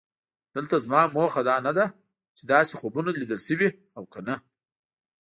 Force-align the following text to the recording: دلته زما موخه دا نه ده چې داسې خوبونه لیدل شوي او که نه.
دلته 0.55 0.75
زما 0.85 1.01
موخه 1.15 1.41
دا 1.49 1.55
نه 1.67 1.71
ده 1.77 1.85
چې 2.37 2.43
داسې 2.53 2.73
خوبونه 2.79 3.09
لیدل 3.19 3.39
شوي 3.47 3.69
او 3.97 4.03
که 4.13 4.19
نه. 4.27 4.35